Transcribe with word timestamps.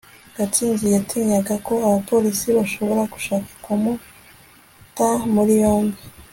gatsinzi 0.37 0.85
yatinyaga 0.95 1.55
ko 1.67 1.73
abapolisi 1.87 2.47
bashobora 2.57 3.01
gushaka 3.13 3.49
kumuta 3.63 5.07
muri 5.33 5.53
yombi 5.63 5.99